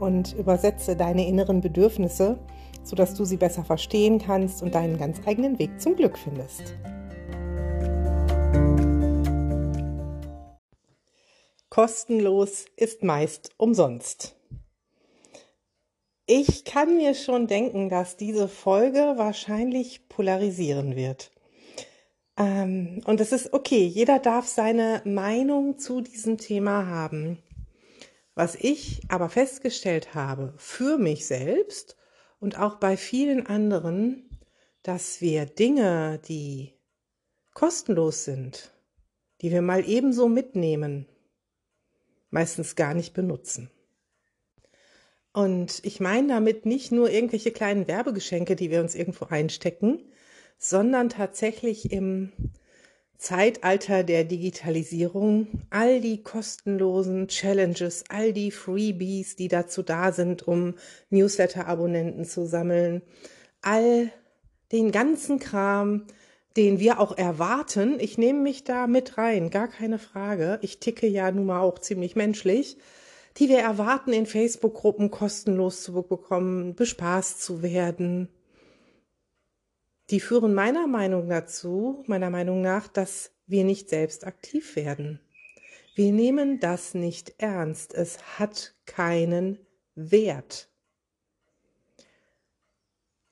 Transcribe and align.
und 0.00 0.34
übersetze 0.34 0.96
deine 0.96 1.26
inneren 1.26 1.60
Bedürfnisse, 1.60 2.38
sodass 2.82 3.14
du 3.14 3.24
sie 3.24 3.36
besser 3.36 3.64
verstehen 3.64 4.18
kannst 4.18 4.62
und 4.62 4.74
deinen 4.74 4.98
ganz 4.98 5.20
eigenen 5.26 5.58
Weg 5.58 5.80
zum 5.80 5.96
Glück 5.96 6.18
findest. 6.18 6.74
Kostenlos 11.70 12.64
ist 12.76 13.04
meist 13.04 13.50
umsonst. 13.56 14.34
Ich 16.26 16.64
kann 16.64 16.96
mir 16.96 17.14
schon 17.14 17.46
denken, 17.46 17.88
dass 17.88 18.16
diese 18.16 18.48
Folge 18.48 19.14
wahrscheinlich 19.16 20.08
polarisieren 20.08 20.96
wird. 20.96 21.30
Ähm, 22.36 23.00
und 23.06 23.20
es 23.20 23.32
ist 23.32 23.52
okay, 23.52 23.84
jeder 23.84 24.18
darf 24.18 24.46
seine 24.46 25.02
Meinung 25.04 25.78
zu 25.78 26.00
diesem 26.00 26.36
Thema 26.36 26.86
haben. 26.86 27.38
Was 28.38 28.54
ich 28.54 29.00
aber 29.08 29.30
festgestellt 29.30 30.14
habe 30.14 30.54
für 30.58 30.96
mich 30.96 31.26
selbst 31.26 31.96
und 32.38 32.56
auch 32.56 32.76
bei 32.76 32.96
vielen 32.96 33.44
anderen, 33.48 34.30
dass 34.84 35.20
wir 35.20 35.44
Dinge, 35.44 36.20
die 36.28 36.72
kostenlos 37.52 38.24
sind, 38.24 38.72
die 39.40 39.50
wir 39.50 39.60
mal 39.60 39.84
ebenso 39.88 40.28
mitnehmen, 40.28 41.08
meistens 42.30 42.76
gar 42.76 42.94
nicht 42.94 43.12
benutzen. 43.12 43.72
Und 45.32 45.84
ich 45.84 45.98
meine 45.98 46.28
damit 46.28 46.64
nicht 46.64 46.92
nur 46.92 47.10
irgendwelche 47.10 47.50
kleinen 47.50 47.88
Werbegeschenke, 47.88 48.54
die 48.54 48.70
wir 48.70 48.80
uns 48.80 48.94
irgendwo 48.94 49.24
einstecken, 49.24 50.12
sondern 50.58 51.08
tatsächlich 51.08 51.90
im 51.90 52.30
Zeitalter 53.18 54.04
der 54.04 54.22
Digitalisierung 54.22 55.48
all 55.70 56.00
die 56.00 56.22
kostenlosen 56.22 57.26
Challenges, 57.26 58.04
all 58.08 58.32
die 58.32 58.52
Freebies, 58.52 59.34
die 59.34 59.48
dazu 59.48 59.82
da 59.82 60.12
sind, 60.12 60.46
um 60.46 60.74
Newsletter-Abonnenten 61.10 62.24
zu 62.24 62.46
sammeln, 62.46 63.02
all 63.60 64.12
den 64.70 64.92
ganzen 64.92 65.40
Kram, 65.40 66.06
den 66.56 66.78
wir 66.78 67.00
auch 67.00 67.18
erwarten. 67.18 67.98
Ich 67.98 68.18
nehme 68.18 68.40
mich 68.40 68.62
da 68.62 68.86
mit 68.86 69.18
rein, 69.18 69.50
gar 69.50 69.66
keine 69.66 69.98
Frage. 69.98 70.60
Ich 70.62 70.78
ticke 70.78 71.08
ja 71.08 71.30
nun 71.32 71.46
mal 71.46 71.60
auch 71.60 71.80
ziemlich 71.80 72.14
menschlich, 72.14 72.76
die 73.36 73.48
wir 73.48 73.58
erwarten, 73.58 74.12
in 74.12 74.26
Facebook-Gruppen 74.26 75.10
kostenlos 75.10 75.82
zu 75.82 75.92
bekommen, 76.02 76.76
bespaßt 76.76 77.42
zu 77.42 77.62
werden, 77.62 78.28
die 80.10 80.20
führen 80.20 80.54
meiner 80.54 80.86
Meinung 80.86 81.28
dazu, 81.28 82.04
meiner 82.06 82.30
Meinung 82.30 82.62
nach, 82.62 82.88
dass 82.88 83.32
wir 83.46 83.64
nicht 83.64 83.88
selbst 83.88 84.26
aktiv 84.26 84.76
werden. 84.76 85.20
Wir 85.94 86.12
nehmen 86.12 86.60
das 86.60 86.94
nicht 86.94 87.34
ernst. 87.38 87.92
Es 87.94 88.38
hat 88.38 88.74
keinen 88.86 89.58
Wert. 89.94 90.68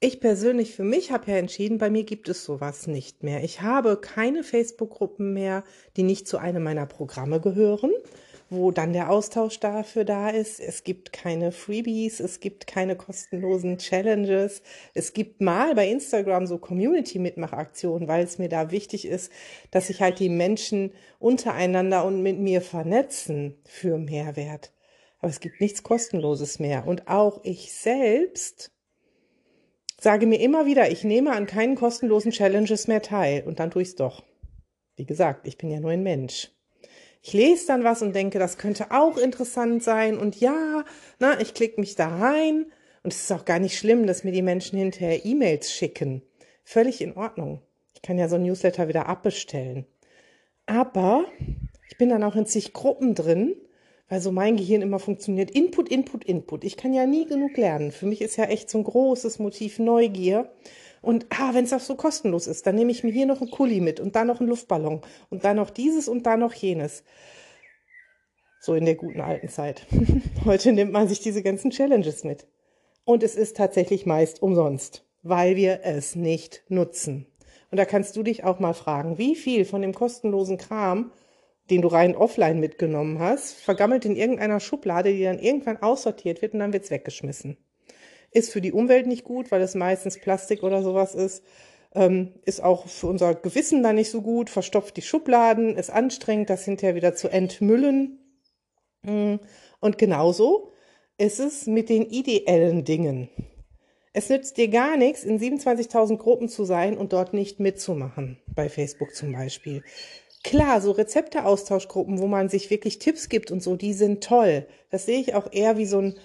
Ich 0.01 0.21
persönlich 0.21 0.75
für 0.75 0.85
mich 0.85 1.11
habe 1.11 1.31
ja 1.31 1.39
entschieden, 1.39 1.79
bei 1.79 1.89
mir 1.89 2.05
gibt 2.05 2.29
es 2.29 2.45
sowas 2.45 2.87
nicht 2.87 3.23
mehr. 3.23 3.43
Ich 3.43 3.63
habe 3.63 3.97
keine 3.99 4.45
Facebook-Gruppen 4.45 5.33
mehr, 5.33 5.65
die 5.97 6.03
nicht 6.03 6.29
zu 6.29 6.37
einem 6.37 6.63
meiner 6.63 6.87
Programme 6.87 7.41
gehören 7.41 7.93
wo 8.49 8.71
dann 8.71 8.93
der 8.93 9.11
Austausch 9.11 9.59
dafür 9.59 10.05
da 10.05 10.31
ist. 10.31 10.61
Es 10.61 10.85
gibt 10.85 11.13
keine 11.13 11.51
Freebies, 11.51 12.21
es 12.21 12.39
gibt 12.41 12.67
keine 12.67 12.97
kostenlosen 12.97 13.79
Challenges. 13.79 14.63
Es 14.95 15.13
gibt 15.13 15.41
mal 15.41 15.75
bei 15.75 15.89
Instagram 15.89 16.47
so 16.47 16.59
Community-Mitmachaktionen, 16.59 18.07
weil 18.07 18.25
es 18.25 18.39
mir 18.39 18.49
da 18.49 18.71
wichtig 18.71 19.07
ist, 19.07 19.33
dass 19.71 19.89
sich 19.89 20.01
halt 20.01 20.21
die 20.21 20.29
Menschen 20.29 20.93
untereinander 21.19 22.05
und 22.05 22.23
mit 22.23 22.39
mir 22.39 22.61
vernetzen 22.61 23.57
für 23.65 23.99
Mehrwert. 23.99 24.73
Aber 25.19 25.31
es 25.31 25.41
gibt 25.41 25.61
nichts 25.61 25.83
Kostenloses 25.83 26.61
mehr. 26.61 26.87
Und 26.87 27.09
auch 27.09 27.41
ich 27.43 27.73
selbst 27.73 28.71
sage 29.99 30.27
mir 30.27 30.41
immer 30.41 30.67
wieder, 30.67 30.91
ich 30.91 31.03
nehme 31.03 31.33
an 31.33 31.47
keinen 31.47 31.75
kostenlosen 31.75 32.31
Challenges 32.31 32.87
mehr 32.87 33.03
teil. 33.03 33.43
Und 33.45 33.59
dann 33.59 33.73
tue 33.73 33.83
ich 33.83 33.89
es 33.89 33.97
doch. 33.97 34.23
Wie 34.95 35.07
gesagt, 35.07 35.49
ich 35.49 35.59
bin 35.59 35.71
ja 35.71 35.81
nur 35.81 35.91
ein 35.91 36.03
Mensch 36.03 36.56
ich 37.27 37.33
lese 37.33 37.67
dann 37.67 37.83
was 37.83 38.03
und 38.03 38.15
denke, 38.15 38.39
das 38.39 38.57
könnte 38.57 38.93
auch 38.93 39.19
interessant 39.19 39.83
sein 39.83 40.17
und 40.17 40.39
ja, 40.39 40.85
na, 41.19 41.41
ich 41.41 41.55
klicke 41.55 41.81
mich 41.81 41.97
da 41.97 42.07
rein 42.07 42.67
und 43.03 43.13
es 43.13 43.23
ist 43.23 43.33
auch 43.33 43.45
gar 43.45 43.59
nicht 43.59 43.77
schlimm, 43.77 44.07
dass 44.07 44.23
mir 44.23 44.31
die 44.31 44.43
Menschen 44.43 44.79
hinterher 44.79 45.25
E-Mails 45.25 45.73
schicken. 45.73 46.23
Völlig 46.63 47.01
in 47.01 47.17
Ordnung. 47.17 47.63
Ich 47.95 48.03
kann 48.03 48.17
ja 48.17 48.29
so 48.29 48.37
ein 48.37 48.45
Newsletter 48.45 48.87
wieder 48.87 49.09
abbestellen. 49.09 49.87
Aber 50.67 51.25
ich 51.89 51.99
bin 51.99 52.11
dann 52.11 52.23
auch 52.23 52.37
in 52.37 52.47
zig 52.47 52.73
Gruppen 52.73 53.17
drin, 53.17 53.57
weil 54.09 54.21
so 54.21 54.31
mein 54.31 54.57
Gehirn 54.57 54.83
immer 54.83 55.01
funktioniert. 55.01 55.51
Input, 55.51 55.89
Input, 55.89 56.23
Input. 56.23 56.63
Ich 56.63 56.77
kann 56.77 56.95
ja 56.95 57.07
nie 57.07 57.27
genug 57.27 57.57
lernen. 57.57 57.91
Für 57.91 58.07
mich 58.07 58.21
ist 58.21 58.37
ja 58.37 58.45
echt 58.45 58.71
so 58.71 58.79
ein 58.79 58.85
großes 58.85 59.41
Motiv 59.41 59.81
Neugier. 59.81 60.49
Und 61.07 61.27
ah, 61.31 61.55
wenn 61.55 61.65
es 61.65 61.73
auch 61.73 61.79
so 61.79 61.95
kostenlos 61.95 62.49
ist, 62.49 62.67
dann 62.67 62.75
nehme 62.75 62.91
ich 62.91 63.05
mir 63.05 63.13
hier 63.13 63.27
noch 63.27 63.41
einen 63.41 63.53
Kuli 63.53 63.81
mit 63.81 64.01
und 64.01 64.17
da 64.17 64.25
noch 64.25 64.41
einen 64.41 64.49
Luftballon 64.49 65.03
und 65.31 65.45
dann 65.45 65.55
noch 65.55 65.71
dieses 65.71 66.09
und 66.09 66.27
da 66.27 66.37
noch 66.37 66.53
jenes. 66.53 67.05
So 68.59 68.75
in 68.75 68.87
der 68.87 68.97
guten 68.97 69.21
alten 69.21 69.49
Zeit. 69.49 69.87
Heute 70.45 70.73
nimmt 70.73 70.91
man 70.91 71.07
sich 71.07 71.21
diese 71.21 71.45
ganzen 71.45 71.71
Challenges 71.71 72.25
mit. 72.25 72.49
Und 73.05 73.23
es 73.23 73.37
ist 73.37 73.57
tatsächlich 73.57 74.05
meist 74.05 74.43
umsonst, 74.43 75.05
weil 75.23 75.55
wir 75.55 75.83
es 75.85 76.17
nicht 76.17 76.65
nutzen. 76.69 77.29
Und 77.71 77.79
da 77.79 77.85
kannst 77.85 78.17
du 78.17 78.25
dich 78.25 78.43
auch 78.43 78.59
mal 78.59 78.75
fragen, 78.75 79.17
wie 79.17 79.37
viel 79.37 79.65
von 79.65 79.83
dem 79.83 79.95
kostenlosen 79.95 80.59
Kram, 80.59 81.13
den 81.71 81.83
du 81.83 81.89
rein 81.89 82.17
offline 82.17 82.59
mitgenommen 82.59 83.21
hast, 83.21 83.55
vergammelt 83.55 84.05
in 84.07 84.17
irgendeiner 84.17 84.59
Schublade, 84.59 85.13
die 85.13 85.23
dann 85.23 85.39
irgendwann 85.39 85.77
aussortiert 85.77 86.43
wird 86.43 86.55
und 86.55 86.59
dann 86.59 86.73
wird's 86.73 86.91
weggeschmissen. 86.91 87.59
Ist 88.37 88.53
für 88.53 88.61
die 88.61 88.73
Umwelt 88.73 89.07
nicht 89.07 89.25
gut, 89.25 89.51
weil 89.51 89.63
es 89.63 89.75
meistens 89.75 90.19
Plastik 90.21 90.63
oder 90.63 90.83
sowas 90.83 91.15
ist. 91.15 91.43
Ähm, 91.95 92.35
ist 92.45 92.63
auch 92.63 92.87
für 92.87 93.07
unser 93.07 93.35
Gewissen 93.35 93.83
da 93.83 93.95
nicht 93.95 94.11
so 94.11 94.21
gut, 94.21 94.51
verstopft 94.51 94.99
die 94.99 95.03
Schubladen, 95.03 95.77
ist 95.77 95.89
anstrengend, 95.89 96.51
das 96.51 96.67
hinterher 96.67 96.97
wieder 96.97 97.15
zu 97.15 97.29
entmüllen. 97.29 98.19
Mm, 99.05 99.37
und 99.81 99.97
genauso 99.97 100.73
ist 101.17 101.41
es 101.41 101.67
mit 101.67 101.89
den 101.89 102.05
ideellen 102.11 102.85
Dingen. 102.85 103.31
Es 104.13 104.29
nützt 104.29 104.59
dir 104.59 104.69
gar 104.69 104.99
nichts, 104.99 105.25
in 105.25 105.41
27.000 105.41 106.19
Gruppen 106.19 106.51
zu 106.51 106.65
sein 106.67 106.99
und 106.99 107.15
dort 107.15 107.33
nicht 107.33 107.59
mitzumachen, 107.59 108.39
bei 108.55 108.69
Facebook 108.69 109.15
zum 109.15 109.33
Beispiel. 109.33 109.83
Klar, 110.45 110.83
so 110.83 110.91
Rezepte-Austauschgruppen, 110.91 112.19
wo 112.19 112.27
man 112.27 112.51
sich 112.51 112.69
wirklich 112.69 112.99
Tipps 112.99 113.31
gibt 113.31 113.51
und 113.51 113.63
so, 113.63 113.77
die 113.77 113.95
sind 113.95 114.23
toll. 114.23 114.67
Das 114.91 115.07
sehe 115.07 115.21
ich 115.21 115.35
auch 115.35 115.51
eher 115.51 115.79
wie 115.79 115.87
so 115.87 116.01
ein 116.01 116.19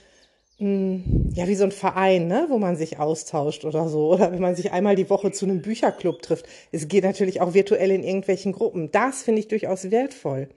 ja, 0.62 1.48
wie 1.48 1.56
so 1.56 1.64
ein 1.64 1.72
Verein, 1.72 2.28
ne, 2.28 2.46
wo 2.50 2.60
man 2.60 2.76
sich 2.76 3.00
austauscht 3.00 3.66
oder 3.66 3.90
so. 3.90 4.14
Oder 4.14 4.32
wenn 4.32 4.42
man 4.42 4.56
sich 4.56 4.72
einmal 4.72 4.96
die 4.96 5.10
Woche 5.10 5.32
zu 5.32 5.46
einem 5.46 5.62
Bücherclub 5.62 6.22
trifft. 6.22 6.46
Es 6.72 6.88
geht 6.88 7.04
natürlich 7.04 7.42
auch 7.42 7.56
virtuell 7.56 7.90
in 7.90 8.04
irgendwelchen 8.04 8.52
Gruppen. 8.52 8.92
Das 8.92 9.24
finde 9.24 9.40
ich 9.40 9.48
durchaus 9.48 9.90
wertvoll. 9.90 10.50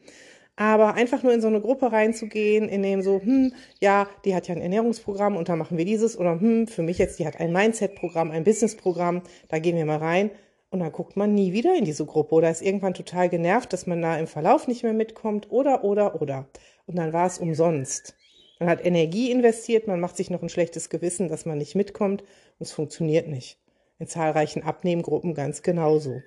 Aber 0.56 0.94
einfach 0.94 1.22
nur 1.22 1.32
in 1.32 1.40
so 1.40 1.48
eine 1.48 1.60
Gruppe 1.60 1.90
reinzugehen, 1.90 2.68
in 2.68 2.82
dem 2.82 3.02
so, 3.02 3.20
hm, 3.20 3.54
ja, 3.80 4.06
die 4.24 4.34
hat 4.34 4.46
ja 4.46 4.54
ein 4.54 4.60
Ernährungsprogramm 4.60 5.36
und 5.36 5.48
da 5.48 5.56
machen 5.56 5.78
wir 5.78 5.86
dieses. 5.86 6.18
Oder 6.18 6.38
hm, 6.38 6.66
für 6.66 6.82
mich 6.82 6.98
jetzt, 6.98 7.18
die 7.18 7.26
hat 7.26 7.40
ein 7.40 7.52
Mindset-Programm, 7.52 8.30
ein 8.30 8.44
Business-Programm, 8.44 9.22
da 9.48 9.58
gehen 9.58 9.76
wir 9.76 9.86
mal 9.86 9.98
rein. 9.98 10.30
Und 10.68 10.80
dann 10.80 10.92
guckt 10.92 11.16
man 11.16 11.34
nie 11.34 11.52
wieder 11.54 11.74
in 11.78 11.84
diese 11.84 12.04
Gruppe 12.04 12.34
oder 12.34 12.50
ist 12.50 12.60
irgendwann 12.60 12.94
total 12.94 13.28
genervt, 13.30 13.72
dass 13.72 13.86
man 13.86 14.02
da 14.02 14.18
im 14.18 14.26
Verlauf 14.26 14.68
nicht 14.68 14.82
mehr 14.82 14.92
mitkommt 14.92 15.50
oder, 15.50 15.82
oder, 15.82 16.20
oder. 16.20 16.48
Und 16.86 16.96
dann 16.96 17.12
war 17.12 17.26
es 17.26 17.38
umsonst. 17.38 18.14
Man 18.60 18.68
hat 18.68 18.84
Energie 18.84 19.30
investiert, 19.30 19.86
man 19.86 20.00
macht 20.00 20.16
sich 20.16 20.30
noch 20.30 20.42
ein 20.42 20.48
schlechtes 20.48 20.88
Gewissen, 20.88 21.28
dass 21.28 21.44
man 21.44 21.58
nicht 21.58 21.74
mitkommt 21.74 22.22
und 22.22 22.60
es 22.60 22.72
funktioniert 22.72 23.28
nicht. 23.28 23.58
In 23.98 24.06
zahlreichen 24.06 24.62
Abnehmgruppen 24.62 25.34
ganz 25.34 25.62
genauso. 25.62 26.20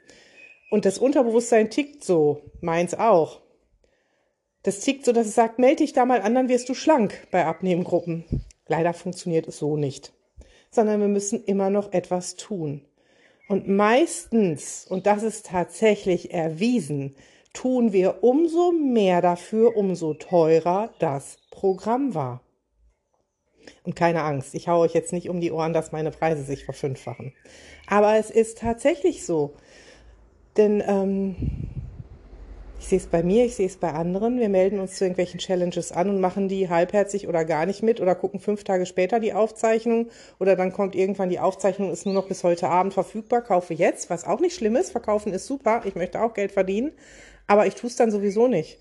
Und 0.70 0.86
das 0.86 0.98
Unterbewusstsein 0.98 1.70
tickt 1.70 2.04
so, 2.04 2.42
meins 2.62 2.94
auch. 2.94 3.42
Das 4.64 4.82
tickt 4.82 5.06
so, 5.06 5.14
dass 5.14 5.28
es 5.28 5.36
sagt, 5.36 5.60
melde 5.60 5.84
dich 5.84 5.94
da 5.94 6.06
mal 6.06 6.22
an, 6.22 6.36
dann 6.36 6.50
wirst 6.50 6.68
du 6.68 6.74
schlank 6.74 7.28
bei 7.32 7.46
Abnehmgruppen. 7.46 8.26
Leider 8.68 8.94
funktioniert 8.94 9.48
es 9.48 9.58
so 9.58 9.78
nicht. 9.78 10.12
Sondern 10.72 11.00
wir 11.00 11.08
müssen 11.08 11.44
immer 11.46 11.70
noch 11.70 11.94
etwas 11.94 12.36
tun. 12.36 12.86
Und 13.48 13.70
meistens, 13.70 14.86
und 14.90 15.08
das 15.08 15.24
ist 15.24 15.46
tatsächlich 15.46 16.34
erwiesen, 16.34 17.16
tun 17.54 17.94
wir 17.94 18.24
umso 18.24 18.74
mehr 18.74 19.22
dafür, 19.22 19.78
umso 19.78 20.14
teurer 20.14 20.94
das 21.00 21.38
Programm 21.58 22.14
war. 22.14 22.42
Und 23.84 23.96
keine 23.96 24.22
Angst, 24.22 24.54
ich 24.54 24.68
haue 24.68 24.86
euch 24.86 24.94
jetzt 24.94 25.12
nicht 25.12 25.28
um 25.28 25.42
die 25.42 25.52
Ohren, 25.52 25.74
dass 25.74 25.92
meine 25.92 26.12
Preise 26.12 26.44
sich 26.44 26.66
verfünffachen. 26.66 27.34
Aber 27.88 28.16
es 28.16 28.30
ist 28.30 28.60
tatsächlich 28.60 29.26
so. 29.26 29.56
Denn 30.56 30.84
ähm, 30.86 31.36
ich 32.80 32.88
sehe 32.88 33.00
es 33.00 33.08
bei 33.08 33.24
mir, 33.24 33.44
ich 33.44 33.56
sehe 33.56 33.66
es 33.66 33.78
bei 33.78 33.92
anderen. 33.92 34.40
Wir 34.40 34.50
melden 34.50 34.80
uns 34.80 34.98
zu 34.98 35.04
irgendwelchen 35.04 35.40
Challenges 35.40 35.92
an 35.92 36.10
und 36.10 36.22
machen 36.22 36.48
die 36.48 36.70
halbherzig 36.70 37.28
oder 37.28 37.44
gar 37.44 37.66
nicht 37.66 37.82
mit 37.82 38.00
oder 38.00 38.14
gucken 38.14 38.40
fünf 38.40 38.64
Tage 38.64 38.86
später 38.86 39.20
die 39.20 39.34
Aufzeichnung 39.34 40.10
oder 40.40 40.56
dann 40.56 40.72
kommt 40.72 40.94
irgendwann 40.96 41.30
die 41.30 41.40
Aufzeichnung, 41.40 41.92
ist 41.92 42.06
nur 42.06 42.14
noch 42.14 42.28
bis 42.28 42.44
heute 42.44 42.70
Abend 42.70 42.94
verfügbar, 42.94 43.42
kaufe 43.42 43.74
jetzt, 43.74 44.12
was 44.12 44.26
auch 44.26 44.40
nicht 44.40 44.56
schlimm 44.56 44.76
ist. 44.76 44.92
Verkaufen 44.92 45.34
ist 45.34 45.48
super, 45.48 45.82
ich 45.86 45.96
möchte 45.96 46.22
auch 46.22 46.36
Geld 46.36 46.52
verdienen, 46.52 46.92
aber 47.48 47.66
ich 47.66 47.74
tue 47.74 47.90
es 47.90 47.96
dann 47.96 48.12
sowieso 48.12 48.48
nicht. 48.48 48.78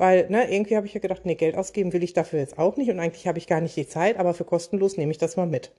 Weil, 0.00 0.30
ne, 0.30 0.50
irgendwie 0.50 0.78
habe 0.78 0.86
ich 0.86 0.94
ja 0.94 1.00
gedacht, 1.00 1.26
nee, 1.26 1.34
Geld 1.34 1.58
ausgeben 1.58 1.92
will 1.92 2.02
ich 2.02 2.14
dafür 2.14 2.38
jetzt 2.38 2.58
auch 2.58 2.78
nicht 2.78 2.88
und 2.88 2.98
eigentlich 2.98 3.26
habe 3.26 3.36
ich 3.36 3.46
gar 3.46 3.60
nicht 3.60 3.76
die 3.76 3.86
Zeit, 3.86 4.16
aber 4.16 4.32
für 4.32 4.46
kostenlos 4.46 4.96
nehme 4.96 5.12
ich 5.12 5.18
das 5.18 5.36
mal 5.36 5.44
mit. 5.44 5.72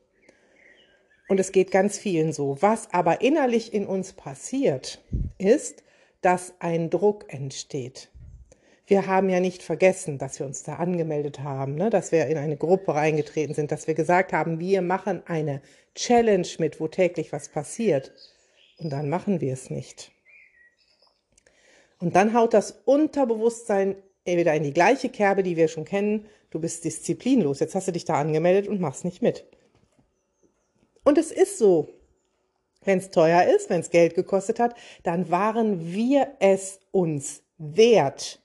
Und 1.27 1.39
es 1.39 1.51
geht 1.51 1.71
ganz 1.71 1.97
vielen 1.97 2.31
so. 2.31 2.55
Was 2.61 2.93
aber 2.93 3.21
innerlich 3.21 3.73
in 3.73 3.87
uns 3.87 4.13
passiert, 4.13 5.03
ist, 5.39 5.83
dass 6.21 6.53
ein 6.59 6.91
Druck 6.91 7.33
entsteht. 7.33 8.09
Wir 8.85 9.07
haben 9.07 9.27
ja 9.27 9.39
nicht 9.39 9.63
vergessen, 9.63 10.19
dass 10.19 10.37
wir 10.37 10.45
uns 10.45 10.61
da 10.61 10.75
angemeldet 10.75 11.39
haben, 11.39 11.73
ne? 11.73 11.89
dass 11.89 12.11
wir 12.11 12.27
in 12.27 12.37
eine 12.37 12.57
Gruppe 12.57 12.93
reingetreten 12.93 13.55
sind, 13.55 13.71
dass 13.71 13.87
wir 13.87 13.95
gesagt 13.95 14.33
haben, 14.33 14.59
wir 14.59 14.83
machen 14.83 15.23
eine 15.25 15.63
Challenge 15.95 16.47
mit, 16.59 16.79
wo 16.79 16.87
täglich 16.87 17.33
was 17.33 17.49
passiert. 17.49 18.11
Und 18.77 18.91
dann 18.91 19.09
machen 19.09 19.41
wir 19.41 19.53
es 19.53 19.71
nicht. 19.71 20.11
Und 21.97 22.15
dann 22.15 22.35
haut 22.35 22.53
das 22.53 22.83
Unterbewusstsein 22.85 23.95
wieder 24.25 24.53
in 24.53 24.63
die 24.63 24.73
gleiche 24.73 25.09
Kerbe, 25.09 25.43
die 25.43 25.57
wir 25.57 25.67
schon 25.67 25.85
kennen. 25.85 26.25
Du 26.49 26.59
bist 26.59 26.83
disziplinlos. 26.83 27.59
Jetzt 27.59 27.75
hast 27.75 27.87
du 27.87 27.91
dich 27.91 28.05
da 28.05 28.15
angemeldet 28.15 28.67
und 28.67 28.79
machst 28.79 29.05
nicht 29.05 29.21
mit. 29.21 29.45
Und 31.03 31.17
es 31.17 31.31
ist 31.31 31.57
so. 31.57 31.89
Wenn 32.83 32.97
es 32.97 33.11
teuer 33.11 33.43
ist, 33.43 33.69
wenn 33.69 33.81
es 33.81 33.91
Geld 33.91 34.15
gekostet 34.15 34.59
hat, 34.59 34.75
dann 35.03 35.29
waren 35.29 35.93
wir 35.93 36.27
es 36.39 36.79
uns 36.91 37.43
wert, 37.59 38.41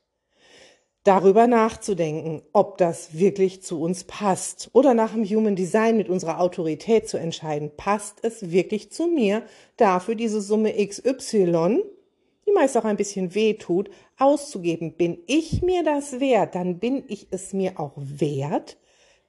darüber 1.05 1.47
nachzudenken, 1.47 2.43
ob 2.53 2.77
das 2.77 3.17
wirklich 3.17 3.63
zu 3.63 3.81
uns 3.81 4.05
passt. 4.05 4.69
Oder 4.75 4.93
nach 4.93 5.15
dem 5.15 5.25
Human 5.25 5.57
Design 5.57 5.97
mit 5.97 6.11
unserer 6.11 6.41
Autorität 6.41 7.09
zu 7.09 7.17
entscheiden, 7.17 7.71
passt 7.77 8.19
es 8.23 8.51
wirklich 8.51 8.93
zu 8.93 9.07
mir, 9.07 9.43
dafür 9.79 10.17
diese 10.17 10.43
Summe 10.43 10.75
XY, 10.87 11.83
die 12.47 12.53
meist 12.53 12.77
auch 12.77 12.85
ein 12.85 12.97
bisschen 12.97 13.35
weh 13.35 13.55
tut, 13.55 13.89
auszugeben. 14.19 14.95
Bin 14.95 15.19
ich 15.27 15.63
mir 15.63 15.85
das 15.85 16.21
wert, 16.21 16.55
dann 16.55 16.79
bin 16.79 17.05
ich 17.09 17.29
es 17.31 17.53
mir 17.53 17.79
auch 17.79 17.93
wert, 17.97 18.77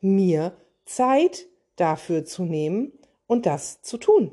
mir 0.01 0.53
Zeit 0.85 1.47
dafür 1.75 2.25
zu 2.25 2.43
nehmen 2.43 2.91
und 3.27 3.45
das 3.45 3.81
zu 3.81 3.97
tun 3.97 4.31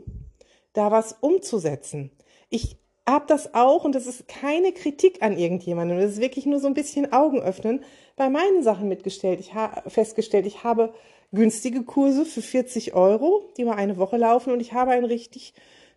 da 0.75 0.91
was 0.91 1.17
umzusetzen. 1.21 2.11
Ich 2.51 2.77
habe 3.07 3.25
das 3.27 3.55
auch, 3.55 3.85
und 3.85 3.95
das 3.95 4.07
ist 4.07 4.29
keine 4.29 4.73
Kritik 4.73 5.23
an 5.23 5.39
irgendjemandem, 5.39 5.99
das 5.99 6.13
ist 6.13 6.21
wirklich 6.21 6.45
nur 6.47 6.61
so 6.61 6.67
ein 6.67 6.75
bisschen 6.75 7.13
Augen 7.13 7.41
öffnen, 7.41 7.83
bei 8.17 8.29
meinen 8.29 8.63
Sachen 8.63 8.89
mitgestellt. 8.89 9.41
Ich 9.41 9.55
habe 9.55 9.89
festgestellt, 9.89 10.47
ich 10.47 10.63
habe 10.63 10.93
günstige 11.33 11.83
Kurse 11.83 12.25
für 12.25 12.43
40 12.43 12.95
Euro, 12.95 13.51
die 13.57 13.65
mal 13.65 13.77
eine 13.77 13.97
Woche 13.97 14.17
laufen, 14.17 14.53
und 14.53 14.61
ich 14.61 14.73
habe 14.73 14.93
ein 14.93 15.05
richtig 15.05 15.55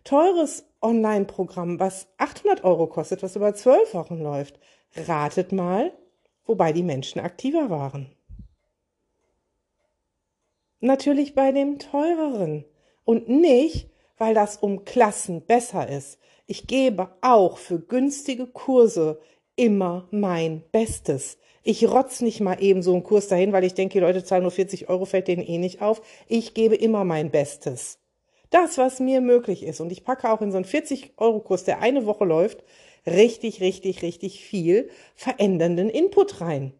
teures 0.08 0.64
Online-Programm, 0.80 1.78
was 1.80 2.08
800 2.16 2.64
Euro 2.64 2.86
kostet, 2.86 3.22
was 3.22 3.36
über 3.36 3.54
zwölf 3.54 3.92
Wochen 3.92 4.22
läuft. 4.22 4.58
Ratet 4.96 5.52
mal, 5.52 5.92
wobei 6.46 6.72
die 6.72 6.82
Menschen 6.82 7.20
aktiver 7.20 7.68
waren. 7.68 8.10
Natürlich 10.80 11.34
bei 11.34 11.52
dem 11.52 11.78
teureren 11.78 12.64
und 13.04 13.28
nicht, 13.28 13.90
weil 14.16 14.32
das 14.32 14.56
um 14.56 14.86
Klassen 14.86 15.44
besser 15.44 15.86
ist. 15.88 16.18
Ich 16.46 16.66
gebe 16.66 17.10
auch 17.20 17.58
für 17.58 17.78
günstige 17.78 18.46
Kurse 18.46 19.20
immer 19.56 20.08
mein 20.10 20.62
Bestes. 20.72 21.36
Ich 21.62 21.86
rotz 21.86 22.22
nicht 22.22 22.40
mal 22.40 22.62
eben 22.62 22.80
so 22.82 22.94
einen 22.94 23.02
Kurs 23.02 23.28
dahin, 23.28 23.52
weil 23.52 23.64
ich 23.64 23.74
denke, 23.74 23.94
die 23.94 24.00
Leute 24.00 24.24
zahlen 24.24 24.44
nur 24.44 24.52
40 24.52 24.88
Euro, 24.88 25.04
fällt 25.04 25.28
denen 25.28 25.42
eh 25.42 25.58
nicht 25.58 25.82
auf. 25.82 26.00
Ich 26.28 26.54
gebe 26.54 26.76
immer 26.76 27.04
mein 27.04 27.30
Bestes. 27.30 27.98
Das, 28.50 28.78
was 28.78 29.00
mir 29.00 29.20
möglich 29.20 29.62
ist. 29.62 29.80
Und 29.80 29.92
ich 29.92 30.04
packe 30.04 30.30
auch 30.30 30.40
in 30.40 30.50
so 30.50 30.56
einen 30.56 30.64
40-Euro-Kurs, 30.64 31.64
der 31.64 31.80
eine 31.80 32.06
Woche 32.06 32.24
läuft, 32.24 32.64
richtig, 33.06 33.60
richtig, 33.60 34.02
richtig 34.02 34.42
viel 34.42 34.90
verändernden 35.14 35.90
Input 35.90 36.40
rein. 36.40 36.72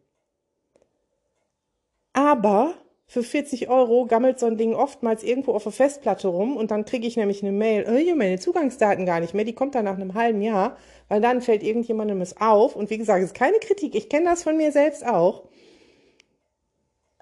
Aber 2.12 2.74
für 3.06 3.22
40 3.22 3.70
Euro 3.70 4.04
gammelt 4.06 4.38
so 4.38 4.46
ein 4.46 4.58
Ding 4.58 4.74
oftmals 4.74 5.22
irgendwo 5.22 5.52
auf 5.52 5.62
der 5.62 5.72
Festplatte 5.72 6.28
rum 6.28 6.56
und 6.58 6.70
dann 6.70 6.84
kriege 6.84 7.06
ich 7.06 7.16
nämlich 7.16 7.42
eine 7.42 7.52
Mail, 7.52 7.86
oh, 7.88 7.96
hier 7.96 8.14
meine 8.14 8.38
Zugangsdaten 8.38 9.06
gar 9.06 9.20
nicht 9.20 9.32
mehr, 9.32 9.46
die 9.46 9.54
kommt 9.54 9.74
dann 9.74 9.86
nach 9.86 9.94
einem 9.94 10.12
halben 10.12 10.42
Jahr, 10.42 10.76
weil 11.08 11.22
dann 11.22 11.40
fällt 11.40 11.62
irgendjemandem 11.62 12.20
es 12.20 12.36
auf 12.38 12.76
und 12.76 12.90
wie 12.90 12.98
gesagt, 12.98 13.20
es 13.20 13.30
ist 13.30 13.34
keine 13.34 13.58
Kritik, 13.60 13.94
ich 13.94 14.10
kenne 14.10 14.26
das 14.26 14.42
von 14.42 14.58
mir 14.58 14.72
selbst 14.72 15.06
auch. 15.06 15.47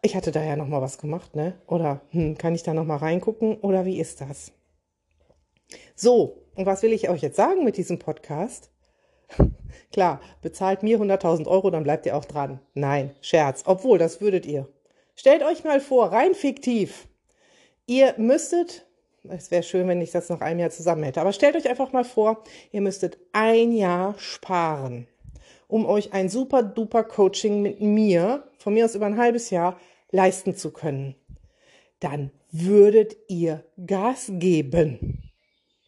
Ich 0.02 0.14
hatte 0.14 0.30
da 0.30 0.42
ja 0.42 0.56
noch 0.56 0.68
mal 0.68 0.82
was 0.82 0.98
gemacht, 0.98 1.34
ne? 1.34 1.54
Oder 1.66 2.02
hm, 2.10 2.38
kann 2.38 2.54
ich 2.54 2.62
da 2.62 2.74
noch 2.74 2.84
mal 2.84 2.96
reingucken 2.96 3.56
oder 3.56 3.84
wie 3.84 3.98
ist 3.98 4.20
das? 4.20 4.52
So, 5.94 6.42
und 6.54 6.66
was 6.66 6.82
will 6.82 6.92
ich 6.92 7.08
euch 7.08 7.22
jetzt 7.22 7.36
sagen 7.36 7.64
mit 7.64 7.76
diesem 7.76 7.98
Podcast? 7.98 8.70
Klar, 9.92 10.20
bezahlt 10.42 10.82
mir 10.82 10.98
100.000 10.98 11.46
Euro, 11.46 11.70
dann 11.70 11.84
bleibt 11.84 12.06
ihr 12.06 12.16
auch 12.16 12.24
dran. 12.24 12.60
Nein, 12.74 13.14
Scherz. 13.20 13.62
Obwohl, 13.66 13.98
das 13.98 14.20
würdet 14.20 14.46
ihr. 14.46 14.68
Stellt 15.14 15.42
euch 15.42 15.64
mal 15.64 15.80
vor, 15.80 16.12
rein 16.12 16.34
fiktiv, 16.34 17.08
ihr 17.86 18.14
müsstet, 18.18 18.86
es 19.28 19.50
wäre 19.50 19.62
schön, 19.62 19.88
wenn 19.88 20.02
ich 20.02 20.10
das 20.10 20.28
noch 20.28 20.42
einem 20.42 20.60
Jahr 20.60 20.70
zusammen 20.70 21.04
hätte, 21.04 21.22
aber 21.22 21.32
stellt 21.32 21.56
euch 21.56 21.68
einfach 21.68 21.92
mal 21.92 22.04
vor, 22.04 22.44
ihr 22.70 22.82
müsstet 22.82 23.18
ein 23.32 23.72
Jahr 23.72 24.14
sparen, 24.18 25.08
um 25.68 25.86
euch 25.86 26.12
ein 26.12 26.28
super 26.28 26.62
duper 26.62 27.04
Coaching 27.04 27.62
mit 27.62 27.80
mir, 27.80 28.44
von 28.58 28.74
mir 28.74 28.84
aus 28.84 28.94
über 28.94 29.06
ein 29.06 29.18
halbes 29.18 29.50
Jahr, 29.50 29.78
leisten 30.10 30.56
zu 30.56 30.72
können. 30.72 31.14
Dann 32.00 32.30
würdet 32.52 33.16
ihr 33.28 33.64
Gas 33.76 34.30
geben 34.34 35.26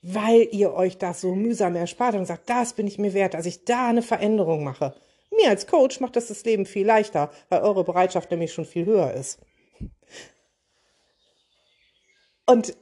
weil 0.02 0.48
ihr 0.52 0.74
euch 0.74 0.98
das 0.98 1.20
so 1.20 1.34
mühsam 1.34 1.76
erspart 1.76 2.14
und 2.14 2.26
sagt, 2.26 2.48
das 2.48 2.72
bin 2.72 2.86
ich 2.86 2.98
mir 2.98 3.14
wert, 3.14 3.34
dass 3.34 3.46
ich 3.46 3.64
da 3.64 3.88
eine 3.88 4.02
Veränderung 4.02 4.64
mache. 4.64 4.94
Mir 5.36 5.50
als 5.50 5.66
Coach 5.66 6.00
macht 6.00 6.16
das 6.16 6.28
das 6.28 6.44
Leben 6.44 6.66
viel 6.66 6.86
leichter, 6.86 7.30
weil 7.48 7.60
eure 7.60 7.84
Bereitschaft 7.84 8.30
nämlich 8.30 8.52
schon 8.52 8.64
viel 8.64 8.86
höher 8.86 9.12
ist. 9.12 9.40
Und 12.46 12.76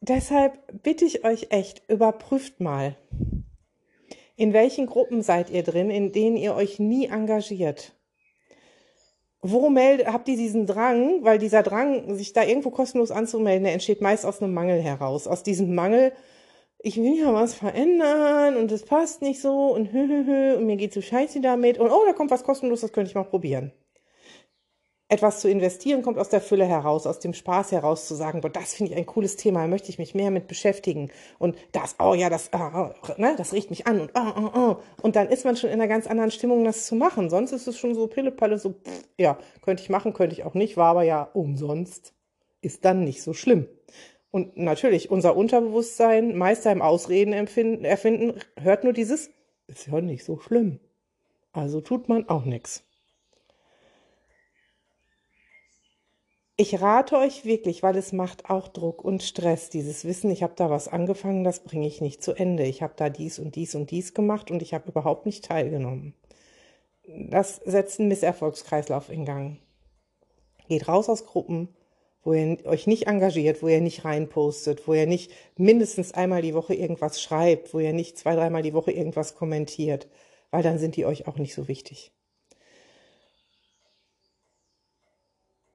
deshalb 0.00 0.58
bitte 0.82 1.04
ich 1.04 1.24
euch 1.24 1.48
echt, 1.50 1.82
überprüft 1.88 2.60
mal, 2.60 2.96
in 4.40 4.54
welchen 4.54 4.86
Gruppen 4.86 5.20
seid 5.20 5.50
ihr 5.50 5.62
drin, 5.62 5.90
in 5.90 6.12
denen 6.12 6.38
ihr 6.38 6.54
euch 6.54 6.78
nie 6.78 7.08
engagiert? 7.08 7.92
Wo 9.42 9.68
meldet, 9.68 10.06
habt 10.06 10.28
ihr 10.28 10.36
diesen 10.38 10.64
Drang? 10.64 11.22
Weil 11.24 11.38
dieser 11.38 11.62
Drang, 11.62 12.14
sich 12.14 12.32
da 12.32 12.42
irgendwo 12.42 12.70
kostenlos 12.70 13.10
anzumelden, 13.10 13.64
der 13.64 13.74
entsteht 13.74 14.00
meist 14.00 14.24
aus 14.24 14.40
einem 14.40 14.54
Mangel 14.54 14.80
heraus. 14.80 15.26
Aus 15.26 15.42
diesem 15.42 15.74
Mangel, 15.74 16.12
ich 16.78 16.96
will 16.96 17.18
ja 17.18 17.34
was 17.34 17.52
verändern 17.52 18.56
und 18.56 18.72
es 18.72 18.86
passt 18.86 19.20
nicht 19.20 19.42
so 19.42 19.74
und 19.74 19.92
hö, 19.92 20.08
hö, 20.08 20.24
hö, 20.24 20.56
und 20.56 20.64
mir 20.64 20.76
geht 20.76 20.94
so 20.94 21.02
scheiße 21.02 21.42
damit 21.42 21.76
und 21.76 21.90
oh, 21.90 22.04
da 22.06 22.14
kommt 22.14 22.30
was 22.30 22.42
kostenlos, 22.42 22.80
das 22.80 22.94
könnte 22.94 23.10
ich 23.10 23.14
mal 23.14 23.24
probieren. 23.24 23.72
Etwas 25.10 25.40
zu 25.40 25.50
investieren 25.50 26.02
kommt 26.02 26.18
aus 26.18 26.28
der 26.28 26.40
Fülle 26.40 26.64
heraus, 26.64 27.04
aus 27.04 27.18
dem 27.18 27.34
Spaß 27.34 27.72
heraus 27.72 28.06
zu 28.06 28.14
sagen, 28.14 28.42
boah, 28.42 28.48
das 28.48 28.74
finde 28.74 28.92
ich 28.92 28.98
ein 28.98 29.06
cooles 29.06 29.34
Thema, 29.34 29.62
da 29.62 29.66
möchte 29.66 29.88
ich 29.88 29.98
mich 29.98 30.14
mehr 30.14 30.30
mit 30.30 30.46
beschäftigen 30.46 31.10
und 31.40 31.56
das, 31.72 31.96
oh 31.98 32.14
ja, 32.14 32.30
das, 32.30 32.50
oh, 32.52 32.90
ne, 33.16 33.34
das 33.36 33.52
riecht 33.52 33.70
mich 33.70 33.88
an 33.88 34.00
und 34.00 34.12
oh, 34.14 34.32
oh, 34.36 34.50
oh. 34.54 34.76
und 35.02 35.16
dann 35.16 35.28
ist 35.28 35.44
man 35.44 35.56
schon 35.56 35.68
in 35.68 35.80
einer 35.80 35.88
ganz 35.88 36.06
anderen 36.06 36.30
Stimmung, 36.30 36.64
das 36.64 36.86
zu 36.86 36.94
machen. 36.94 37.28
Sonst 37.28 37.50
ist 37.50 37.66
es 37.66 37.76
schon 37.76 37.96
so 37.96 38.06
Pillepalle, 38.06 38.56
so, 38.56 38.70
pff, 38.70 39.04
ja, 39.18 39.36
könnte 39.62 39.82
ich 39.82 39.90
machen, 39.90 40.12
könnte 40.12 40.36
ich 40.36 40.44
auch 40.44 40.54
nicht, 40.54 40.76
war 40.76 40.90
aber 40.90 41.02
ja 41.02 41.28
umsonst, 41.34 42.14
ist 42.60 42.84
dann 42.84 43.02
nicht 43.02 43.24
so 43.24 43.32
schlimm. 43.32 43.66
Und 44.30 44.56
natürlich, 44.56 45.10
unser 45.10 45.36
Unterbewusstsein, 45.36 46.38
Meister 46.38 46.70
im 46.70 46.82
Ausreden 46.82 47.32
erfinden, 47.32 48.40
hört 48.56 48.84
nur 48.84 48.92
dieses, 48.92 49.30
ist 49.66 49.88
ja 49.88 50.00
nicht 50.00 50.24
so 50.24 50.38
schlimm. 50.38 50.78
Also 51.52 51.80
tut 51.80 52.08
man 52.08 52.28
auch 52.28 52.44
nichts. 52.44 52.84
Ich 56.60 56.82
rate 56.82 57.16
euch 57.16 57.46
wirklich, 57.46 57.82
weil 57.82 57.96
es 57.96 58.12
macht 58.12 58.50
auch 58.50 58.68
Druck 58.68 59.02
und 59.02 59.22
Stress, 59.22 59.70
dieses 59.70 60.04
Wissen, 60.04 60.30
ich 60.30 60.42
habe 60.42 60.52
da 60.56 60.68
was 60.68 60.88
angefangen, 60.88 61.42
das 61.42 61.60
bringe 61.60 61.86
ich 61.86 62.02
nicht 62.02 62.22
zu 62.22 62.34
Ende. 62.34 62.64
Ich 62.64 62.82
habe 62.82 62.92
da 62.96 63.08
dies 63.08 63.38
und 63.38 63.56
dies 63.56 63.74
und 63.74 63.90
dies 63.90 64.12
gemacht 64.12 64.50
und 64.50 64.60
ich 64.60 64.74
habe 64.74 64.90
überhaupt 64.90 65.24
nicht 65.24 65.46
teilgenommen. 65.46 66.12
Das 67.08 67.62
setzt 67.64 67.98
einen 67.98 68.10
Misserfolgskreislauf 68.10 69.08
in 69.08 69.24
Gang. 69.24 69.56
Geht 70.68 70.86
raus 70.86 71.08
aus 71.08 71.24
Gruppen, 71.24 71.70
wo 72.24 72.34
ihr 72.34 72.58
euch 72.66 72.86
nicht 72.86 73.06
engagiert, 73.06 73.62
wo 73.62 73.68
ihr 73.68 73.80
nicht 73.80 74.04
reinpostet, 74.04 74.86
wo 74.86 74.92
ihr 74.92 75.06
nicht 75.06 75.32
mindestens 75.56 76.12
einmal 76.12 76.42
die 76.42 76.52
Woche 76.52 76.74
irgendwas 76.74 77.22
schreibt, 77.22 77.72
wo 77.72 77.78
ihr 77.78 77.94
nicht 77.94 78.18
zwei, 78.18 78.34
dreimal 78.34 78.60
die 78.60 78.74
Woche 78.74 78.92
irgendwas 78.92 79.34
kommentiert, 79.34 80.08
weil 80.50 80.62
dann 80.62 80.78
sind 80.78 80.96
die 80.96 81.06
euch 81.06 81.26
auch 81.26 81.38
nicht 81.38 81.54
so 81.54 81.68
wichtig. 81.68 82.12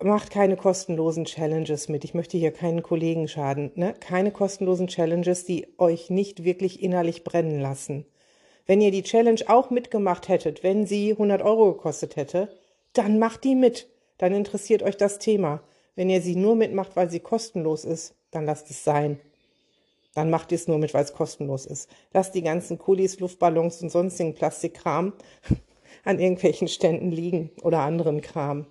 Macht 0.05 0.29
keine 0.29 0.55
kostenlosen 0.57 1.25
Challenges 1.25 1.89
mit. 1.89 2.03
Ich 2.03 2.13
möchte 2.13 2.38
hier 2.38 2.51
keinen 2.51 2.83
Kollegen 2.83 3.27
schaden. 3.27 3.71
Ne? 3.75 3.93
Keine 4.00 4.31
kostenlosen 4.31 4.88
Challenges, 4.88 5.45
die 5.45 5.67
euch 5.77 6.09
nicht 6.09 6.43
wirklich 6.43 6.81
innerlich 6.81 7.24
brennen 7.24 7.59
lassen. 7.59 8.05
Wenn 8.65 8.81
ihr 8.81 8.91
die 8.91 9.03
Challenge 9.03 9.41
auch 9.47 9.69
mitgemacht 9.69 10.27
hättet, 10.27 10.63
wenn 10.63 10.85
sie 10.85 11.12
100 11.12 11.41
Euro 11.41 11.74
gekostet 11.74 12.15
hätte, 12.15 12.50
dann 12.93 13.19
macht 13.19 13.43
die 13.43 13.55
mit. 13.55 13.88
Dann 14.17 14.33
interessiert 14.33 14.83
euch 14.83 14.97
das 14.97 15.19
Thema. 15.19 15.62
Wenn 15.95 16.09
ihr 16.09 16.21
sie 16.21 16.35
nur 16.35 16.55
mitmacht, 16.55 16.95
weil 16.95 17.09
sie 17.09 17.19
kostenlos 17.19 17.85
ist, 17.85 18.15
dann 18.31 18.45
lasst 18.45 18.69
es 18.69 18.83
sein. 18.83 19.19
Dann 20.13 20.29
macht 20.29 20.51
ihr 20.51 20.55
es 20.55 20.67
nur 20.67 20.77
mit, 20.77 20.93
weil 20.93 21.03
es 21.03 21.13
kostenlos 21.13 21.65
ist. 21.65 21.89
Lasst 22.13 22.35
die 22.35 22.41
ganzen 22.41 22.77
Kulis, 22.79 23.19
Luftballons 23.19 23.81
und 23.81 23.89
sonstigen 23.89 24.33
Plastikkram 24.33 25.13
an 26.03 26.19
irgendwelchen 26.19 26.67
Ständen 26.67 27.12
liegen 27.12 27.51
oder 27.62 27.79
anderen 27.79 28.21
Kram. 28.21 28.67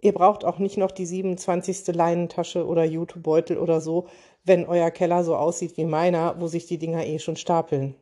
Ihr 0.00 0.12
braucht 0.12 0.44
auch 0.44 0.58
nicht 0.58 0.76
noch 0.76 0.92
die 0.92 1.06
27. 1.06 1.88
Leinentasche 1.88 2.66
oder 2.66 2.84
YouTube-Beutel 2.84 3.58
oder 3.58 3.80
so, 3.80 4.06
wenn 4.44 4.64
euer 4.66 4.90
Keller 4.90 5.24
so 5.24 5.34
aussieht 5.34 5.76
wie 5.76 5.84
meiner, 5.84 6.40
wo 6.40 6.46
sich 6.46 6.66
die 6.66 6.78
Dinger 6.78 7.04
eh 7.04 7.18
schon 7.18 7.36
stapeln. 7.36 7.96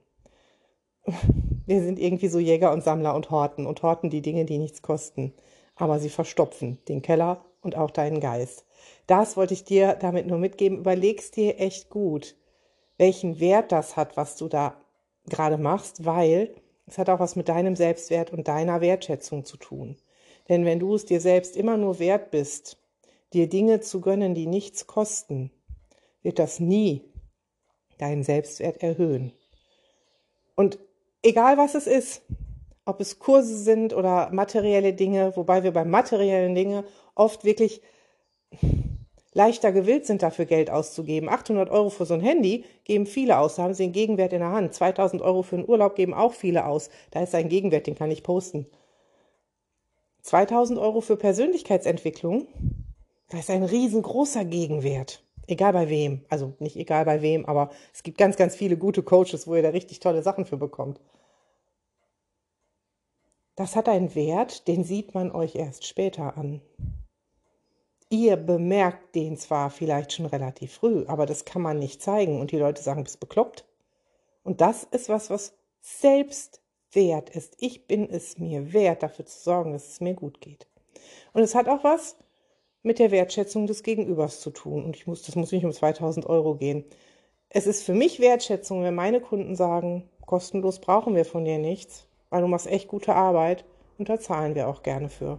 Wir 1.66 1.82
sind 1.82 1.98
irgendwie 1.98 2.28
so 2.28 2.38
Jäger 2.38 2.72
und 2.72 2.84
Sammler 2.84 3.14
und 3.14 3.30
horten 3.30 3.66
und 3.66 3.82
horten 3.82 4.10
die 4.10 4.22
Dinge, 4.22 4.44
die 4.44 4.58
nichts 4.58 4.82
kosten. 4.82 5.32
Aber 5.74 5.98
sie 5.98 6.10
verstopfen 6.10 6.78
den 6.88 7.02
Keller 7.02 7.44
und 7.60 7.76
auch 7.76 7.90
deinen 7.90 8.20
Geist. 8.20 8.64
Das 9.06 9.36
wollte 9.36 9.54
ich 9.54 9.64
dir 9.64 9.94
damit 9.94 10.26
nur 10.26 10.38
mitgeben. 10.38 10.78
Überlegst 10.78 11.36
dir 11.36 11.58
echt 11.58 11.90
gut, 11.90 12.36
welchen 12.98 13.40
Wert 13.40 13.72
das 13.72 13.96
hat, 13.96 14.16
was 14.16 14.36
du 14.36 14.48
da 14.48 14.76
gerade 15.28 15.58
machst, 15.58 16.04
weil 16.04 16.54
es 16.86 16.98
hat 16.98 17.10
auch 17.10 17.18
was 17.18 17.36
mit 17.36 17.48
deinem 17.48 17.74
Selbstwert 17.74 18.32
und 18.32 18.46
deiner 18.48 18.80
Wertschätzung 18.80 19.44
zu 19.44 19.56
tun. 19.56 19.96
Denn 20.48 20.64
wenn 20.64 20.78
du 20.78 20.94
es 20.94 21.04
dir 21.04 21.20
selbst 21.20 21.56
immer 21.56 21.76
nur 21.76 21.98
wert 21.98 22.30
bist, 22.30 22.78
dir 23.32 23.48
Dinge 23.48 23.80
zu 23.80 24.00
gönnen, 24.00 24.34
die 24.34 24.46
nichts 24.46 24.86
kosten, 24.86 25.50
wird 26.22 26.38
das 26.38 26.60
nie 26.60 27.02
deinen 27.98 28.22
Selbstwert 28.22 28.82
erhöhen. 28.82 29.32
Und 30.54 30.78
egal 31.22 31.58
was 31.58 31.74
es 31.74 31.86
ist, 31.86 32.22
ob 32.84 33.00
es 33.00 33.18
Kurse 33.18 33.56
sind 33.58 33.94
oder 33.94 34.30
materielle 34.32 34.92
Dinge, 34.92 35.36
wobei 35.36 35.62
wir 35.62 35.72
bei 35.72 35.84
materiellen 35.84 36.54
Dingen 36.54 36.84
oft 37.14 37.44
wirklich 37.44 37.82
leichter 39.32 39.70
gewillt 39.72 40.06
sind, 40.06 40.22
dafür 40.22 40.46
Geld 40.46 40.70
auszugeben. 40.70 41.28
800 41.28 41.68
Euro 41.68 41.90
für 41.90 42.06
so 42.06 42.14
ein 42.14 42.20
Handy 42.20 42.64
geben 42.84 43.06
viele 43.06 43.38
aus, 43.38 43.56
da 43.56 43.64
haben 43.64 43.74
sie 43.74 43.84
den 43.84 43.92
Gegenwert 43.92 44.32
in 44.32 44.38
der 44.40 44.52
Hand. 44.52 44.72
2000 44.72 45.20
Euro 45.20 45.42
für 45.42 45.56
einen 45.56 45.68
Urlaub 45.68 45.94
geben 45.94 46.14
auch 46.14 46.32
viele 46.32 46.64
aus. 46.64 46.88
Da 47.10 47.22
ist 47.22 47.34
ein 47.34 47.50
Gegenwert, 47.50 47.86
den 47.86 47.96
kann 47.96 48.10
ich 48.10 48.22
posten. 48.22 48.66
2000 50.26 50.78
Euro 50.78 51.00
für 51.00 51.16
Persönlichkeitsentwicklung, 51.16 52.49
da 53.28 53.38
ist 53.38 53.49
ein 53.49 53.62
riesengroßer 53.62 54.45
Gegenwert. 54.45 55.23
Egal 55.47 55.73
bei 55.73 55.88
wem. 55.88 56.25
Also 56.28 56.54
nicht 56.59 56.76
egal 56.76 57.04
bei 57.04 57.23
wem, 57.23 57.47
aber 57.47 57.71
es 57.95 58.02
gibt 58.02 58.18
ganz, 58.18 58.37
ganz 58.37 58.56
viele 58.56 58.76
gute 58.76 59.04
Coaches, 59.04 59.47
wo 59.47 59.54
ihr 59.54 59.62
da 59.62 59.68
richtig 59.68 60.00
tolle 60.00 60.23
Sachen 60.23 60.45
für 60.45 60.56
bekommt. 60.56 61.00
Das 63.54 63.76
hat 63.76 63.88
einen 63.88 64.16
Wert, 64.16 64.66
den 64.66 64.83
sieht 64.83 65.14
man 65.14 65.30
euch 65.30 65.54
erst 65.54 65.87
später 65.87 66.37
an. 66.37 66.61
Ihr 68.09 68.37
bemerkt 68.37 69.14
den 69.14 69.37
zwar 69.37 69.71
vielleicht 69.71 70.12
schon 70.12 70.26
relativ 70.26 70.75
früh, 70.75 71.04
aber 71.06 71.26
das 71.26 71.45
kann 71.45 71.62
man 71.62 71.78
nicht 71.78 72.02
zeigen 72.02 72.40
und 72.40 72.50
die 72.50 72.59
Leute 72.59 72.83
sagen, 72.83 73.04
bist 73.04 73.21
bekloppt. 73.21 73.64
Und 74.42 74.61
das 74.61 74.83
ist 74.83 75.09
was, 75.09 75.30
was 75.30 75.54
selbst 75.80 76.61
wert 76.96 77.30
ist. 77.30 77.54
Ich 77.60 77.86
bin 77.86 78.10
es 78.10 78.38
mir 78.38 78.72
wert, 78.72 79.04
dafür 79.04 79.24
zu 79.26 79.38
sorgen, 79.38 79.72
dass 79.72 79.88
es 79.88 80.00
mir 80.00 80.14
gut 80.14 80.40
geht. 80.40 80.66
Und 81.32 81.42
es 81.42 81.54
hat 81.54 81.68
auch 81.68 81.84
was 81.84 82.16
mit 82.82 82.98
der 82.98 83.12
Wertschätzung 83.12 83.68
des 83.68 83.84
Gegenübers 83.84 84.40
zu 84.40 84.50
tun. 84.50 84.84
Und 84.84 84.96
ich 84.96 85.06
muss, 85.06 85.22
das 85.22 85.36
muss 85.36 85.52
nicht 85.52 85.64
um 85.64 85.72
2000 85.72 86.26
Euro 86.26 86.56
gehen. 86.56 86.84
Es 87.48 87.68
ist 87.68 87.84
für 87.84 87.94
mich 87.94 88.18
Wertschätzung, 88.18 88.82
wenn 88.82 88.94
meine 88.94 89.20
Kunden 89.20 89.54
sagen, 89.54 90.08
kostenlos 90.24 90.80
brauchen 90.80 91.14
wir 91.14 91.24
von 91.24 91.44
dir 91.44 91.58
nichts, 91.58 92.08
weil 92.30 92.42
du 92.42 92.48
machst 92.48 92.66
echt 92.66 92.88
gute 92.88 93.14
Arbeit 93.14 93.64
und 93.98 94.08
da 94.08 94.18
zahlen 94.18 94.54
wir 94.54 94.68
auch 94.68 94.82
gerne 94.82 95.08
für. 95.08 95.38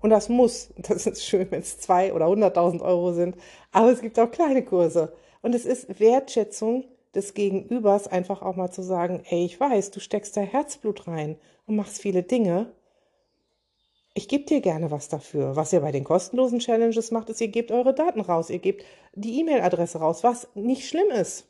Und 0.00 0.10
das 0.10 0.28
muss, 0.28 0.72
das 0.76 1.06
ist 1.06 1.24
schön, 1.24 1.50
wenn 1.50 1.60
es 1.60 1.78
zwei 1.78 2.12
oder 2.12 2.28
hunderttausend 2.28 2.82
Euro 2.82 3.12
sind, 3.12 3.36
aber 3.72 3.90
es 3.90 4.00
gibt 4.00 4.18
auch 4.18 4.30
kleine 4.30 4.64
Kurse. 4.64 5.12
Und 5.42 5.54
es 5.54 5.66
ist 5.66 6.00
Wertschätzung 6.00 6.84
des 7.18 7.34
Gegenübers 7.34 8.06
einfach 8.06 8.42
auch 8.42 8.54
mal 8.54 8.70
zu 8.70 8.82
sagen, 8.82 9.22
ey, 9.28 9.44
ich 9.44 9.58
weiß, 9.58 9.90
du 9.90 10.00
steckst 10.00 10.36
da 10.36 10.40
Herzblut 10.40 11.08
rein 11.08 11.36
und 11.66 11.76
machst 11.76 12.00
viele 12.00 12.22
Dinge. 12.22 12.72
Ich 14.14 14.28
gebe 14.28 14.44
dir 14.44 14.60
gerne 14.60 14.90
was 14.90 15.08
dafür. 15.08 15.56
Was 15.56 15.72
ihr 15.72 15.80
bei 15.80 15.90
den 15.92 16.04
kostenlosen 16.04 16.60
Challenges 16.60 17.10
macht, 17.10 17.28
ist, 17.28 17.40
ihr 17.40 17.48
gebt 17.48 17.72
eure 17.72 17.92
Daten 17.92 18.20
raus, 18.20 18.50
ihr 18.50 18.60
gebt 18.60 18.84
die 19.14 19.40
E-Mail-Adresse 19.40 19.98
raus, 19.98 20.22
was 20.22 20.48
nicht 20.54 20.88
schlimm 20.88 21.10
ist. 21.10 21.48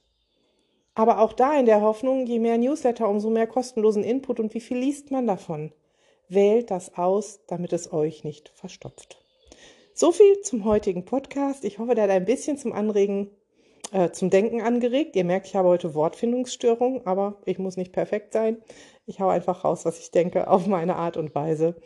Aber 0.95 1.21
auch 1.21 1.35
da 1.35 1.59
in 1.59 1.67
der 1.67 1.83
Hoffnung, 1.83 2.27
je 2.27 2.39
mehr 2.39 2.59
Newsletter, 2.59 3.09
umso 3.09 3.31
mehr 3.31 3.47
kostenlosen 3.47 4.03
Input 4.03 4.41
und 4.41 4.55
wie 4.55 4.61
viel 4.61 4.79
liest 4.79 5.11
man 5.11 5.27
davon? 5.27 5.73
Wählt 6.29 6.71
das 6.71 6.97
aus, 6.97 7.41
damit 7.47 7.73
es 7.73 7.93
euch 7.93 8.25
nicht 8.25 8.49
verstopft. 8.55 9.23
So 9.95 10.13
viel 10.13 10.41
zum 10.41 10.65
heutigen 10.65 11.05
Podcast. 11.05 11.65
Ich 11.65 11.79
hoffe, 11.79 11.95
der 11.95 12.05
hat 12.05 12.11
ein 12.11 12.25
bisschen 12.25 12.57
zum 12.57 12.73
Anregen 12.73 13.31
äh, 13.93 14.11
zum 14.11 14.31
Denken 14.31 14.61
angeregt. 14.61 15.17
Ihr 15.17 15.25
merkt, 15.25 15.47
ich 15.47 15.57
habe 15.57 15.69
heute 15.69 15.95
Wortfindungsstörungen, 15.95 17.07
aber 17.07 17.37
ich 17.45 17.59
muss 17.59 17.77
nicht 17.77 17.93
perfekt 17.93 18.33
sein. 18.33 18.59
Ich 19.07 19.21
hau 19.21 19.29
einfach 19.29 19.65
raus, 19.65 19.85
was 19.85 19.99
ich 19.99 20.11
denke, 20.11 20.49
auf 20.49 20.67
meine 20.67 20.97
Art 20.97 21.17
und 21.17 21.35
Weise. 21.35 21.77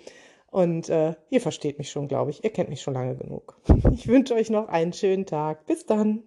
Und 0.51 0.89
äh, 0.91 1.15
ihr 1.31 1.41
versteht 1.41 1.79
mich 1.79 1.91
schon, 1.91 2.09
glaube 2.09 2.31
ich. 2.31 2.45
Ihr 2.45 2.51
kennt 2.51 2.69
mich 2.69 2.83
schon 2.83 2.95
lange 2.95 3.17
genug. 3.17 3.57
Ich 3.93 4.07
wünsche 4.07 4.35
euch 4.35 4.51
noch 4.51 4.69
einen 4.69 4.93
schönen 4.93 5.25
Tag. 5.27 5.67
Bis 5.67 5.87
dann. 5.87 6.25